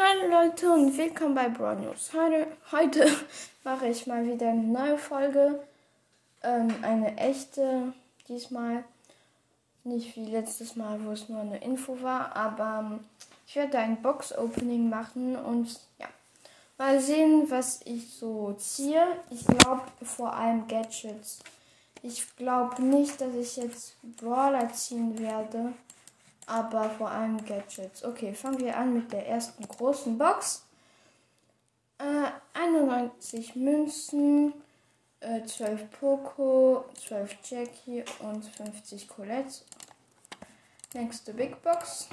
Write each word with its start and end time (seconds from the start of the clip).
Hallo 0.00 0.30
Leute 0.30 0.70
und 0.70 0.96
willkommen 0.96 1.34
bei 1.34 1.48
Brawl 1.48 1.74
News. 1.74 2.12
Heute, 2.12 2.46
heute 2.70 3.10
mache 3.64 3.88
ich 3.88 4.06
mal 4.06 4.24
wieder 4.24 4.50
eine 4.50 4.62
neue 4.62 4.96
Folge. 4.96 5.58
Ähm, 6.44 6.72
eine 6.82 7.16
echte, 7.16 7.92
diesmal. 8.28 8.84
Nicht 9.82 10.14
wie 10.14 10.26
letztes 10.26 10.76
Mal, 10.76 11.04
wo 11.04 11.10
es 11.10 11.28
nur 11.28 11.40
eine 11.40 11.58
Info 11.58 12.00
war, 12.00 12.36
aber 12.36 12.92
ähm, 12.92 13.00
ich 13.48 13.56
werde 13.56 13.78
ein 13.78 14.00
Box-Opening 14.00 14.88
machen 14.88 15.34
und 15.34 15.80
ja, 15.98 16.06
mal 16.78 17.00
sehen, 17.00 17.50
was 17.50 17.80
ich 17.84 18.08
so 18.08 18.52
ziehe. 18.52 19.04
Ich 19.30 19.44
glaube 19.44 19.82
vor 20.04 20.32
allem 20.32 20.68
Gadgets. 20.68 21.40
Ich 22.04 22.36
glaube 22.36 22.80
nicht, 22.80 23.20
dass 23.20 23.34
ich 23.34 23.56
jetzt 23.56 23.96
Brawler 24.16 24.72
ziehen 24.72 25.18
werde 25.18 25.72
aber 26.48 26.88
vor 26.90 27.10
allem 27.10 27.44
Gadgets. 27.44 28.04
Okay, 28.04 28.34
fangen 28.34 28.60
wir 28.60 28.76
an 28.76 28.94
mit 28.94 29.12
der 29.12 29.28
ersten 29.28 29.66
großen 29.68 30.16
Box. 30.16 30.64
Äh, 31.98 32.30
91 32.54 33.54
Münzen, 33.54 34.54
äh, 35.20 35.44
12 35.44 35.90
Poco, 35.90 36.84
12 36.94 37.36
Jackie 37.44 38.04
und 38.20 38.44
50 38.44 39.08
Colette. 39.08 39.62
Nächste 40.94 41.34
Big 41.34 41.62
Box. 41.62 42.08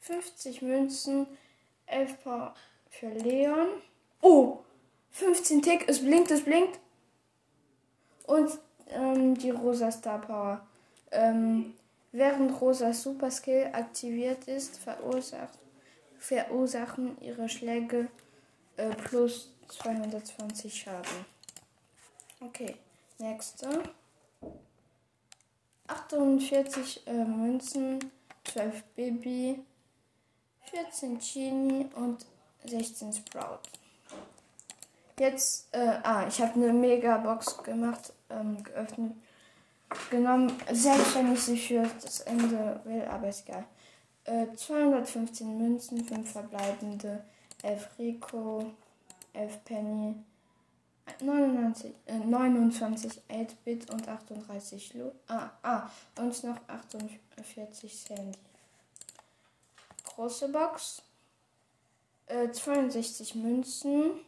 50 0.00 0.62
Münzen, 0.62 1.26
11 1.86 2.24
Paar 2.24 2.54
für 2.88 3.10
Leon. 3.10 3.68
Oh, 4.20 4.58
15 5.10 5.62
Tick, 5.62 5.88
es 5.88 6.00
blinkt, 6.00 6.30
es 6.30 6.44
blinkt. 6.44 6.80
Und 8.26 8.58
ähm, 8.88 9.36
die 9.36 9.50
rosa 9.50 9.92
Star 9.92 10.20
Power. 10.20 10.66
Ähm, 11.12 11.74
Während 12.12 12.60
Rosas 12.60 13.02
Superskill 13.02 13.70
aktiviert 13.72 14.48
ist, 14.48 14.78
verursacht, 14.78 15.58
verursachen 16.18 17.20
ihre 17.20 17.48
Schläge 17.48 18.08
äh, 18.76 18.90
plus 18.90 19.52
220 19.68 20.74
Schaden. 20.74 21.24
Okay, 22.40 22.74
nächste. 23.18 23.82
48 25.86 27.06
äh, 27.06 27.12
Münzen, 27.12 28.10
12 28.44 28.82
Baby, 28.96 29.62
14 30.70 31.18
Genie 31.18 31.88
und 31.94 32.26
16 32.64 33.12
Sprout. 33.12 33.60
Jetzt, 35.18 35.68
äh, 35.72 35.98
ah, 36.02 36.26
ich 36.26 36.40
habe 36.40 36.54
eine 36.54 36.72
Mega-Box 36.72 37.62
gemacht, 37.62 38.12
ähm, 38.30 38.62
geöffnet 38.64 39.12
genommen, 40.10 40.52
selbst 40.72 41.14
wenn 41.14 41.32
ich 41.32 41.40
sie 41.40 41.56
für 41.56 41.88
das 42.02 42.20
Ende 42.20 42.80
will, 42.84 43.02
aber 43.02 43.28
ist 43.28 43.48
egal. 43.48 43.64
Äh, 44.24 44.54
215 44.54 45.58
Münzen, 45.58 46.04
5 46.04 46.30
verbleibende, 46.30 47.24
11 47.62 47.88
Rico, 47.98 48.72
11 49.32 49.64
Penny, 49.64 50.14
99, 51.20 51.92
äh, 52.06 52.18
29 52.18 53.22
8-Bit 53.28 53.90
und 53.90 54.08
38 54.08 54.94
Lu. 54.94 55.10
Ah, 55.28 55.50
ah, 55.62 55.90
und 56.18 56.44
noch 56.44 56.56
48 56.68 57.98
Sandy. 57.98 58.38
Große 60.04 60.48
Box. 60.48 61.02
Äh, 62.26 62.52
62 62.52 63.34
Münzen, 63.34 64.20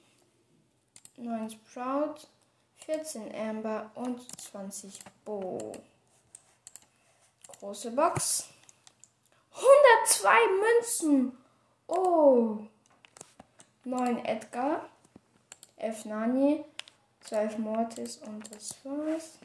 9 1.17 1.51
Sprout, 1.51 2.27
14 2.87 3.35
Amber 3.35 3.91
und 3.95 4.21
20 4.41 4.99
Bo. 5.25 5.73
Große 7.59 7.91
Box. 7.93 8.49
102 9.55 10.31
Münzen. 10.61 11.39
Oh. 11.87 12.59
9 13.85 14.25
Edgar. 14.25 14.89
11 15.77 16.05
Nani. 16.07 16.65
12 17.21 17.59
Mortis 17.59 18.17
und 18.19 18.53
das 18.53 18.75
war's. 18.85 19.39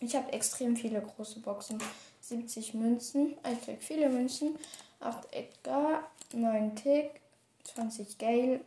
Ich 0.00 0.16
habe 0.16 0.32
extrem 0.32 0.76
viele 0.76 1.00
große 1.00 1.38
Boxen. 1.40 1.80
70 2.22 2.74
Münzen. 2.74 3.36
Ich 3.52 3.64
krieg 3.64 3.82
viele 3.82 4.08
Münzen. 4.08 4.58
8 5.00 5.32
Edgar. 5.32 6.10
9 6.32 6.74
Tick. 6.74 7.20
20 7.64 8.18
Gale. 8.18 8.60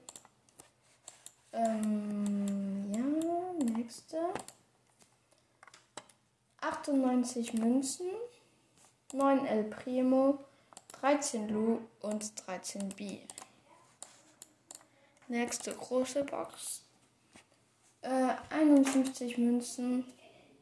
Ähm, 1.51 2.91
ja, 2.93 3.34
nächste. 3.85 4.17
98 6.61 7.53
Münzen, 7.53 8.07
9 9.13 9.45
El 9.45 9.65
Primo, 9.65 10.39
13 10.99 11.49
Lu 11.49 11.79
und 12.01 12.47
13 12.47 12.89
B. 12.89 13.19
Nächste 15.27 15.73
große 15.75 16.23
Box. 16.23 16.81
Äh, 18.01 18.33
51 18.49 19.37
Münzen, 19.37 20.05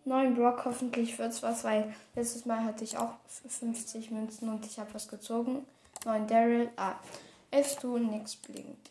9 0.03 0.35
Brock, 0.35 0.66
hoffentlich 0.66 1.17
wird's 1.17 1.41
was, 1.44 1.63
weil 1.63 1.95
letztes 2.16 2.45
Mal 2.45 2.66
hatte 2.66 2.83
ich 2.83 2.97
auch 2.97 3.13
50 3.28 4.12
Münzen 4.12 4.50
und 4.50 4.66
ich 4.66 4.79
habe 4.79 4.94
was 4.94 5.07
gezogen. 5.07 5.66
9 6.03 6.28
Daryl, 6.28 6.69
ah, 6.75 6.95
11 7.51 7.72
Stu, 7.72 7.97
nix 7.97 8.35
blinkt. 8.35 8.89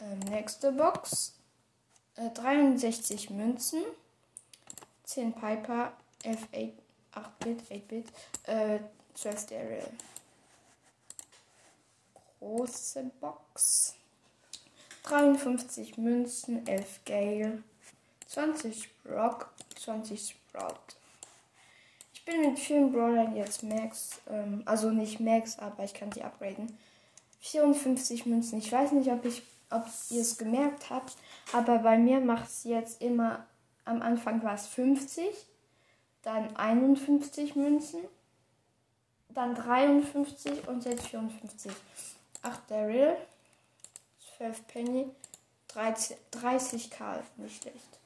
Ähm, 0.00 0.18
nächste 0.30 0.72
Box. 0.72 1.37
Äh, 2.18 2.30
63 2.34 3.30
Münzen. 3.30 3.82
10 5.04 5.32
Piper. 5.32 5.92
11 6.22 6.48
8-Bit, 7.14 7.62
8-Bit. 7.70 8.06
Äh, 8.44 8.80
12 9.14 9.46
Daryl. 9.46 9.90
Große 12.40 13.10
Box. 13.20 13.94
53 15.08 15.96
Münzen, 15.96 16.66
11 16.66 17.00
Gale, 17.06 17.62
20 18.26 18.90
Brock, 19.02 19.50
20 19.76 20.36
Sprout. 20.36 20.74
Ich 22.12 22.24
bin 22.26 22.42
mit 22.42 22.58
vielen 22.58 22.92
Brawlern 22.92 23.34
jetzt 23.34 23.62
Max, 23.62 24.20
ähm, 24.28 24.62
also 24.66 24.90
nicht 24.90 25.18
Max, 25.18 25.58
aber 25.58 25.84
ich 25.84 25.94
kann 25.94 26.12
sie 26.12 26.22
upgraden. 26.22 26.76
54 27.40 28.26
Münzen. 28.26 28.58
Ich 28.58 28.70
weiß 28.70 28.92
nicht, 28.92 29.10
ob 29.10 29.24
ich 29.24 29.42
ob 29.70 29.86
ihr 30.10 30.22
es 30.22 30.38
gemerkt 30.38 30.90
habt, 30.90 31.16
aber 31.52 31.78
bei 31.78 31.98
mir 31.98 32.20
macht 32.20 32.48
es 32.48 32.64
jetzt 32.64 33.02
immer, 33.02 33.46
am 33.84 34.02
Anfang 34.02 34.42
war 34.42 34.54
es 34.54 34.66
50, 34.66 35.26
dann 36.22 36.56
51 36.56 37.56
Münzen, 37.56 38.00
dann 39.30 39.54
53 39.54 40.66
und 40.68 40.84
jetzt 40.84 41.06
54. 41.08 41.72
8 42.42 42.70
Daryl, 42.70 43.16
12 44.36 44.66
Penny, 44.68 45.06
13, 45.68 46.16
30 46.30 46.90
Karl, 46.90 47.22
nicht 47.36 47.62
schlecht. 47.62 47.98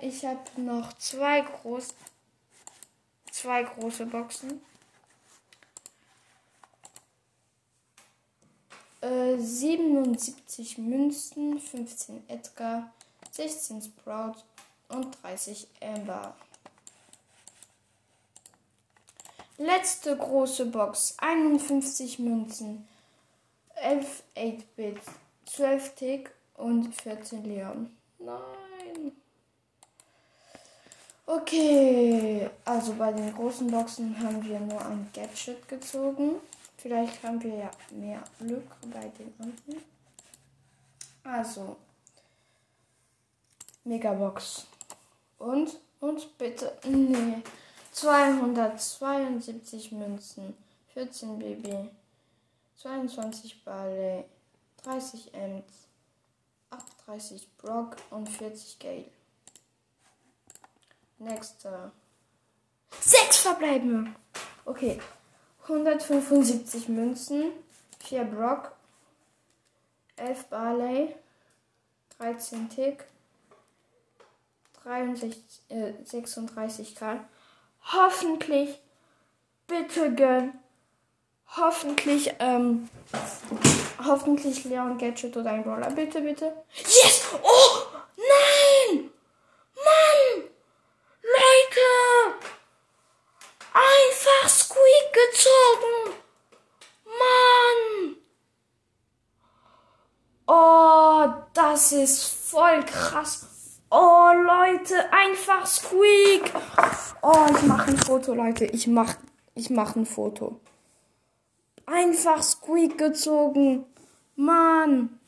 Ich 0.00 0.24
habe 0.24 0.40
noch 0.56 0.92
zwei, 0.94 1.42
groß, 1.42 1.94
zwei 3.30 3.64
große 3.64 4.06
Boxen. 4.06 4.62
77 9.38 10.78
Münzen, 10.78 11.58
15 11.58 12.22
Edgar, 12.28 12.90
16 13.32 13.82
Sprout 13.82 14.36
und 14.88 15.22
30 15.22 15.66
Amber. 15.82 16.34
Letzte 19.58 20.16
große 20.16 20.66
Box, 20.66 21.14
51 21.18 22.18
Münzen, 22.18 22.88
11 23.76 24.22
8-Bit, 24.36 25.00
12 25.46 25.94
Tick 25.94 26.30
und 26.56 26.94
14 26.94 27.44
Leon. 27.44 27.90
Nein. 28.18 29.12
Okay, 31.26 32.50
also 32.64 32.94
bei 32.94 33.12
den 33.12 33.34
großen 33.34 33.66
Boxen 33.68 34.18
haben 34.20 34.44
wir 34.44 34.60
nur 34.60 34.84
ein 34.84 35.08
Gadget 35.14 35.66
gezogen. 35.68 36.36
Vielleicht 36.84 37.22
haben 37.22 37.42
wir 37.42 37.54
ja 37.54 37.70
mehr 37.92 38.22
Glück 38.38 38.70
bei 38.92 39.08
den 39.08 39.32
anderen. 39.38 39.82
Also, 41.22 41.78
Megabox. 43.84 44.66
Und, 45.38 45.80
und 46.00 46.36
bitte, 46.36 46.76
nee, 46.84 47.42
272 47.90 49.92
Münzen, 49.92 50.54
14 50.92 51.38
BB, 51.38 51.88
22 52.76 53.64
Barley, 53.64 54.24
30 54.82 55.32
Ems, 55.32 55.88
38 56.68 57.48
Brock 57.56 57.96
und 58.10 58.28
40 58.28 58.78
Gale. 58.78 59.10
Nächster. 61.18 61.92
Sechs 63.00 63.38
verbleiben. 63.38 64.14
Okay, 64.66 65.00
175 65.64 66.88
Münzen, 66.88 67.52
4 68.00 68.24
Brock, 68.24 68.72
11 70.16 70.44
Barley, 70.44 71.14
13 72.18 72.68
Tick, 72.68 73.04
63, 74.82 75.42
äh, 75.70 75.92
36 76.04 76.94
Karl. 76.94 77.20
Hoffentlich, 77.92 78.80
bitte 79.66 80.14
gönn, 80.14 80.52
Hoffentlich, 81.56 82.34
ähm, 82.40 82.88
hoffentlich 84.04 84.64
Leon 84.64 84.98
Gadget 84.98 85.36
oder 85.36 85.50
ein 85.50 85.62
Brawler. 85.62 85.90
Bitte, 85.90 86.20
bitte. 86.20 86.52
Yes! 86.74 87.28
Oh! 87.40 87.82
Nein! 88.16 89.10
Mann! 89.76 90.48
Leute! 91.22 92.34
Einfach 93.72 94.48
Squeak 94.48 95.12
gezogen! 95.12 96.14
Mann! 97.04 98.16
Oh, 100.48 101.28
das 101.84 101.92
ist 101.92 102.24
voll 102.24 102.82
krass. 102.86 103.46
Oh, 103.90 104.30
Leute, 104.32 105.12
einfach 105.12 105.66
Squeak. 105.66 106.50
Oh, 107.20 107.46
ich 107.50 107.62
mache 107.64 107.90
ein 107.90 107.98
Foto, 107.98 108.32
Leute. 108.32 108.64
Ich 108.64 108.86
mach, 108.86 109.16
ich 109.54 109.68
mach 109.68 109.94
ein 109.94 110.06
Foto. 110.06 110.60
Einfach 111.84 112.42
Squeak 112.42 112.96
gezogen. 112.96 113.84
Mann. 114.34 115.20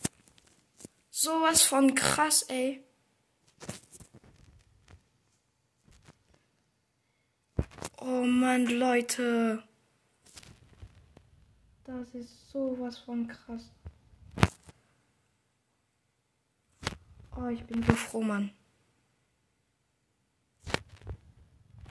Sowas 1.10 1.60
von 1.60 1.94
krass, 1.94 2.42
ey. 2.48 2.82
Oh 8.00 8.22
Mann, 8.22 8.64
Leute. 8.64 9.62
Das 11.84 12.14
ist 12.14 12.50
sowas 12.50 12.96
von 12.96 13.26
krass. 13.26 13.70
Oh, 17.38 17.48
ich 17.48 17.64
bin 17.64 17.82
so 17.82 17.92
froh, 17.94 18.22
Mann. 18.22 18.50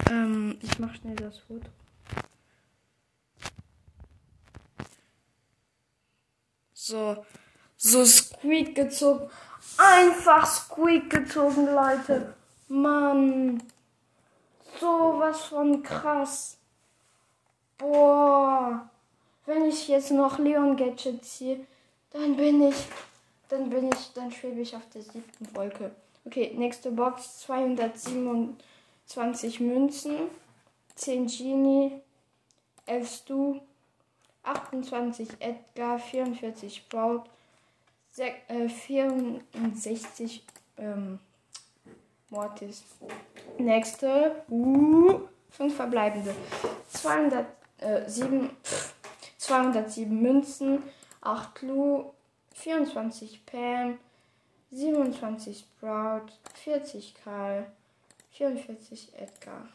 Ähm, 0.10 0.58
ich 0.62 0.80
mach 0.80 0.94
schnell 0.96 1.16
das 1.16 1.38
Foto. 1.40 1.68
So, 6.74 7.26
so 7.78 8.06
Squeak 8.06 8.76
gezogen. 8.76 9.30
Einfach 9.78 10.46
Squeak 10.46 11.10
gezogen, 11.10 11.66
Leute. 11.68 12.34
Mann. 12.68 13.62
Sowas 14.80 15.42
von 15.46 15.84
krass. 15.84 16.58
Boah. 17.78 18.90
Wenn 19.46 19.66
ich 19.66 19.88
jetzt 19.88 20.12
noch 20.12 20.40
Leon 20.40 20.76
Gadget 20.76 21.24
ziehe, 21.24 21.66
dann 22.12 22.36
bin 22.36 22.64
ich, 22.64 22.88
dann 23.58 23.70
bin 23.70 23.90
ich, 23.90 24.14
dann 24.14 24.32
schwebe 24.32 24.62
ich 24.62 24.74
auf 24.76 24.88
der 24.94 25.02
siebten 25.02 25.54
Wolke. 25.56 25.92
Okay, 26.26 26.54
nächste 26.56 26.92
Box. 26.92 27.40
227 27.42 29.60
Münzen. 29.60 30.30
10 30.96 31.28
Genie. 31.28 31.92
11 32.86 33.10
Stu. 33.10 33.60
28 34.46 35.28
Edgar, 35.40 36.00
44 36.00 36.76
Sprout, 36.76 37.24
64 38.12 40.44
äh, 40.78 40.84
ähm, 40.84 41.20
Mortis. 42.30 42.84
Nächste, 43.58 44.44
uh, 44.50 45.22
5 45.52 45.76
verbleibende. 45.76 46.34
207, 46.90 48.50
207 49.38 50.22
Münzen, 50.22 50.84
8 51.22 51.62
Lu, 51.64 52.12
24 52.56 53.46
Pam, 53.46 54.00
27 54.72 55.60
Sprout, 55.60 56.28
40 56.56 57.16
Karl, 57.24 57.68
44 58.32 59.14
Edgar. 59.18 59.68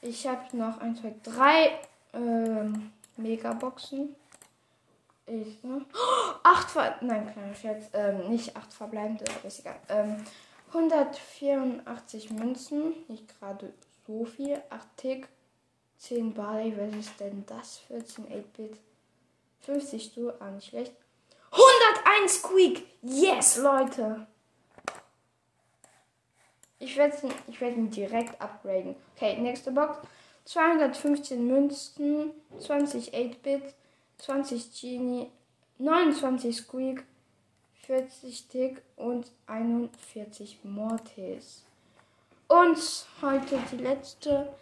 Ich 0.00 0.26
habe 0.26 0.56
noch 0.56 0.78
1, 0.80 1.00
2, 1.00 1.14
3 1.22 1.78
ähm, 2.12 2.92
Megaboxen. 3.16 4.14
Ich, 5.26 5.62
ne? 5.64 5.84
acht 6.42 6.70
Ver 6.70 6.98
Nein, 7.00 7.32
kleiner 7.32 7.54
Scherz. 7.54 7.86
Ähm, 7.94 8.28
nicht 8.28 8.54
acht 8.56 8.72
verbleibende, 8.72 9.24
aber 9.38 9.48
ist 9.48 9.60
egal. 9.60 9.80
Ähm, 9.88 10.22
184 10.68 12.30
Münzen. 12.30 12.92
Nicht 13.08 13.38
gerade 13.38 13.72
so 14.06 14.26
viel. 14.26 14.60
8 14.68 14.86
Tick. 14.96 15.28
10 15.98 16.34
Barley. 16.34 16.74
Was 16.76 16.94
ist 16.98 17.20
denn 17.20 17.44
das? 17.46 17.78
14 17.78 18.26
8-Bit. 18.26 18.78
50 19.60 20.04
Stu. 20.04 20.30
Ah, 20.40 20.50
nicht 20.50 20.68
schlecht. 20.68 20.92
101 22.14 22.28
Squeak. 22.28 22.86
Yes, 23.02 23.56
Leute. 23.56 24.26
Ich 26.78 26.96
werde 26.96 27.16
ich 27.48 27.60
werd 27.60 27.76
ihn 27.76 27.90
direkt 27.90 28.40
upgraden. 28.40 28.94
Okay, 29.16 29.36
nächste 29.40 29.72
Box. 29.72 29.98
215 30.44 31.46
Münzen, 31.46 32.32
20 32.58 33.14
8-Bit, 33.14 33.74
20 34.18 34.80
Genie, 34.80 35.30
29 35.78 36.56
Squeak, 36.56 37.04
40 37.86 38.48
Tick 38.48 38.82
und 38.96 39.30
41 39.46 40.58
Mortis. 40.62 41.64
Und 42.48 42.78
heute 43.22 43.58
die 43.72 43.78
letzte 43.78 44.52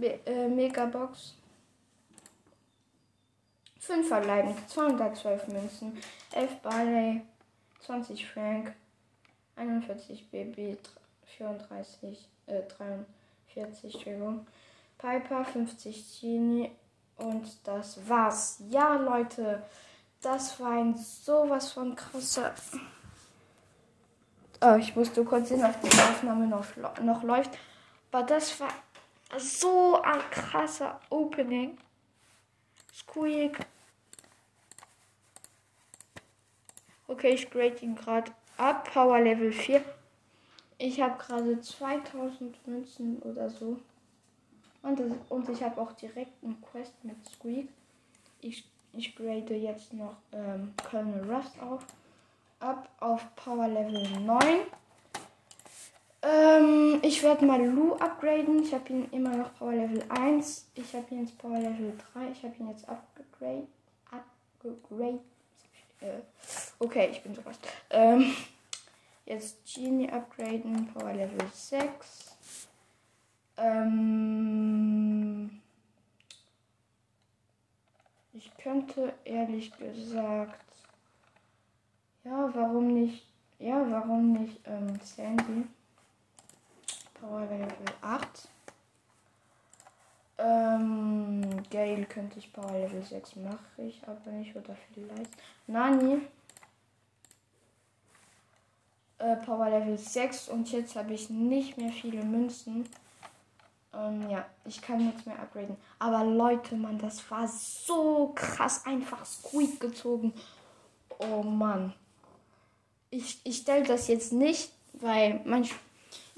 äh, 0.00 0.48
Megabox. 0.48 1.34
5 3.80 4.08
verbleiben, 4.08 4.54
212 4.68 5.48
Münzen, 5.48 5.98
11 6.32 6.56
Barley, 6.62 7.22
20 7.80 8.26
Frank, 8.30 8.74
41 9.56 10.30
BB, 10.30 10.76
34, 11.36 12.28
äh, 12.46 12.62
43, 12.62 13.94
Entschuldigung. 13.94 14.46
Piper, 14.98 15.44
50 15.44 16.20
Genie 16.20 16.70
und 17.16 17.46
das 17.64 18.06
war's. 18.06 18.62
Ja, 18.68 18.96
Leute, 18.96 19.62
das 20.20 20.60
war 20.60 20.72
ein 20.72 20.94
sowas 20.96 21.72
von 21.72 21.96
krasser. 21.96 22.52
Oh, 24.62 24.76
ich 24.78 24.94
musste 24.94 25.24
kurz 25.24 25.48
sehen, 25.48 25.64
ob 25.64 25.80
die 25.80 25.88
Aufnahme 25.88 26.46
noch, 26.46 26.66
noch 27.02 27.22
läuft. 27.22 27.50
Aber 28.12 28.24
das 28.24 28.60
war 28.60 28.68
so 29.38 30.02
ein 30.02 30.20
krasser 30.30 31.00
Opening. 31.08 31.78
Squeak. 33.00 33.58
Okay, 37.08 37.34
ich 37.34 37.50
grade 37.50 37.76
ihn 37.82 37.96
gerade 37.96 38.32
ab. 38.56 38.88
Power 38.92 39.20
Level 39.20 39.52
4. 39.52 39.84
Ich 40.78 41.00
habe 41.00 41.18
gerade 41.18 41.60
2000 41.60 42.66
Münzen 42.66 43.18
oder 43.22 43.50
so. 43.50 43.78
Und, 44.82 44.98
das, 44.98 45.12
und 45.28 45.48
ich 45.48 45.62
habe 45.62 45.80
auch 45.80 45.92
direkt 45.92 46.42
einen 46.42 46.60
Quest 46.62 46.94
mit 47.02 47.16
Squeak. 47.28 47.68
Ich, 48.40 48.64
ich 48.92 49.14
grade 49.14 49.54
jetzt 49.54 49.92
noch 49.92 50.16
ähm, 50.32 50.72
Colonel 50.88 51.30
Rust 51.30 51.60
auf. 51.60 51.84
Ab 52.60 52.88
auf 53.00 53.34
Power 53.36 53.68
Level 53.68 54.08
9. 54.20 54.38
Ähm, 56.22 56.98
ich 57.02 57.22
werde 57.22 57.46
mal 57.46 57.64
Lu 57.64 57.94
upgraden. 57.94 58.62
Ich 58.62 58.74
habe 58.74 58.92
ihn 58.92 59.08
immer 59.10 59.36
noch 59.36 59.54
Power 59.54 59.72
Level 59.72 60.04
1. 60.08 60.70
Ich 60.74 60.94
habe 60.94 61.06
ihn 61.10 61.24
jetzt 61.24 61.38
Power 61.38 61.58
Level 61.58 61.96
3. 62.12 62.30
Ich 62.32 62.44
habe 62.44 62.54
ihn 62.58 62.68
jetzt 62.68 62.86
upgrade. 62.88 63.66
Upgrade. 64.10 65.20
Äh, 66.00 66.20
okay, 66.78 67.08
ich 67.10 67.22
bin 67.22 67.34
sowas. 67.34 67.58
Ähm, 67.88 68.34
jetzt 69.24 69.64
Genie 69.64 70.10
upgraden. 70.10 70.92
Power 70.92 71.14
Level 71.14 71.46
6. 71.52 72.36
Ähm, 73.56 75.62
ich 78.34 78.54
könnte 78.58 79.14
ehrlich 79.24 79.72
gesagt. 79.78 80.66
Ja, 82.24 82.50
warum 82.54 82.92
nicht? 82.92 83.26
Ja, 83.58 83.90
warum 83.90 84.32
nicht 84.32 84.60
ähm, 84.66 85.00
Sandy? 85.02 85.64
Power 87.20 87.42
Level 87.42 87.68
8. 88.00 88.48
Ähm, 90.38 91.62
Gale 91.70 92.06
könnte 92.06 92.38
ich 92.38 92.52
Power 92.52 92.72
Level 92.72 93.02
6 93.02 93.36
mache 93.36 93.58
ich, 93.78 94.00
aber 94.06 94.30
nicht 94.30 94.56
oder 94.56 94.74
vielleicht. 94.92 95.30
Nani. 95.66 96.22
Äh, 99.18 99.36
Power 99.36 99.68
Level 99.68 99.98
6 99.98 100.48
und 100.48 100.72
jetzt 100.72 100.96
habe 100.96 101.12
ich 101.12 101.28
nicht 101.28 101.76
mehr 101.76 101.92
viele 101.92 102.24
Münzen. 102.24 102.88
Ähm, 103.92 104.30
ja, 104.30 104.46
ich 104.64 104.80
kann 104.80 105.04
nichts 105.04 105.26
mehr 105.26 105.38
upgraden. 105.38 105.76
Aber 105.98 106.24
Leute, 106.24 106.74
Mann, 106.76 106.98
das 106.98 107.28
war 107.30 107.46
so 107.46 108.32
krass 108.34 108.86
einfach 108.86 109.26
Squeak 109.26 109.78
gezogen. 109.78 110.32
Oh 111.18 111.42
Mann. 111.42 111.92
Ich, 113.10 113.40
ich 113.44 113.58
stelle 113.58 113.84
das 113.84 114.08
jetzt 114.08 114.32
nicht, 114.32 114.70
weil 114.94 115.40
manch, 115.44 115.74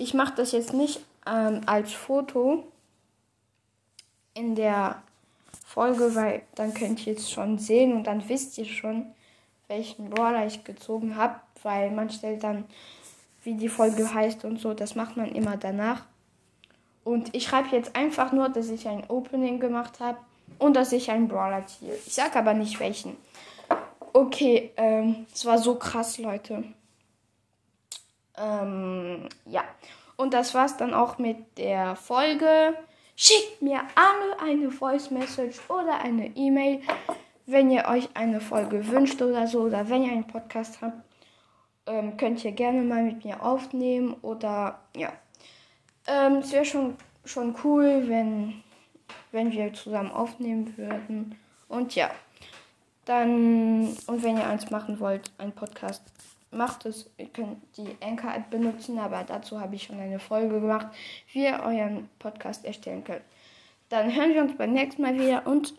ich 0.02 0.14
mache 0.14 0.35
das 0.37 0.52
jetzt 0.52 0.73
nicht 0.73 1.00
ähm, 1.26 1.61
als 1.66 1.92
Foto 1.92 2.64
in 4.35 4.56
der 4.56 5.02
Folge, 5.64 6.14
weil 6.14 6.42
dann 6.56 6.75
könnt 6.75 7.06
ihr 7.06 7.16
es 7.16 7.30
schon 7.30 7.59
sehen 7.59 7.92
und 7.92 8.04
dann 8.04 8.28
wisst 8.28 8.59
ihr 8.59 8.64
schon, 8.64 9.06
welchen 9.68 10.11
Brawler 10.11 10.47
ich 10.47 10.64
gezogen 10.64 11.16
habe, 11.16 11.37
weil 11.62 11.92
man 11.92 12.11
stellt 12.11 12.42
dann, 12.42 12.64
wie 13.44 13.54
die 13.54 13.68
Folge 13.68 14.12
heißt 14.12 14.44
und 14.44 14.59
so, 14.59 14.75
das 14.75 14.94
macht 14.97 15.16
man 15.16 15.32
immer 15.32 15.56
danach. 15.56 16.04
Und 17.04 17.35
ich 17.35 17.44
schreibe 17.44 17.75
jetzt 17.75 17.97
einfach 17.97 18.32
nur, 18.32 18.49
dass 18.49 18.68
ich 18.68 18.87
ein 18.88 19.09
Opening 19.09 19.61
gemacht 19.61 20.00
habe 20.00 20.18
und 20.59 20.75
dass 20.75 20.92
ich 20.92 21.11
einen 21.11 21.28
Brawler 21.28 21.66
ziehe. 21.66 21.94
Ich 22.06 22.14
sag 22.14 22.37
aber 22.37 22.54
nicht 22.54 22.78
welchen. 22.80 23.16
Okay, 24.12 24.73
ähm, 24.76 25.26
es 25.32 25.44
war 25.44 25.59
so 25.59 25.76
krass, 25.76 26.18
Leute. 26.18 26.64
Ähm, 28.36 29.28
ja. 29.46 29.64
Und 30.16 30.34
das 30.34 30.54
war's 30.54 30.76
dann 30.76 30.94
auch 30.94 31.18
mit 31.18 31.58
der 31.58 31.96
Folge. 31.96 32.74
Schickt 33.16 33.62
mir 33.62 33.80
alle 33.94 34.40
eine 34.40 34.70
Voice 34.70 35.10
Message 35.10 35.60
oder 35.68 36.00
eine 36.00 36.26
E-Mail, 36.36 36.80
wenn 37.46 37.70
ihr 37.70 37.86
euch 37.86 38.08
eine 38.14 38.40
Folge 38.40 38.86
wünscht 38.88 39.20
oder 39.20 39.46
so, 39.46 39.62
oder 39.62 39.88
wenn 39.88 40.04
ihr 40.04 40.12
einen 40.12 40.26
Podcast 40.26 40.80
habt. 40.80 41.02
Ähm, 41.86 42.16
könnt 42.16 42.44
ihr 42.44 42.52
gerne 42.52 42.82
mal 42.82 43.02
mit 43.02 43.24
mir 43.24 43.42
aufnehmen 43.42 44.14
oder 44.22 44.78
ja. 44.96 45.12
Ähm, 46.06 46.36
es 46.36 46.52
wäre 46.52 46.64
schon, 46.64 46.96
schon 47.24 47.56
cool, 47.64 48.04
wenn, 48.06 48.62
wenn 49.32 49.52
wir 49.52 49.72
zusammen 49.72 50.12
aufnehmen 50.12 50.76
würden. 50.76 51.38
Und 51.68 51.94
ja, 51.94 52.10
dann, 53.04 53.96
und 54.06 54.22
wenn 54.22 54.36
ihr 54.36 54.46
eins 54.46 54.70
machen 54.70 55.00
wollt, 55.00 55.32
ein 55.38 55.52
Podcast, 55.52 56.02
macht 56.52 56.87
es. 56.87 57.11
Ihr 57.18 57.26
könnt 57.26 57.59
die 57.76 57.97
Anchor-App 58.00 58.50
benutzen, 58.50 58.99
aber 58.99 59.25
dazu 59.25 59.61
habe 59.61 59.75
ich 59.75 59.85
schon 59.85 59.99
eine 59.99 60.18
Folge 60.18 60.61
gemacht, 60.61 60.88
wie 61.32 61.44
ihr 61.44 61.61
euren 61.64 62.09
Podcast 62.18 62.64
erstellen 62.64 63.04
könnt. 63.04 63.23
Dann 63.88 64.14
hören 64.14 64.32
wir 64.32 64.42
uns 64.42 64.56
beim 64.56 64.73
nächsten 64.73 65.02
Mal 65.02 65.18
wieder 65.18 65.47
und 65.47 65.75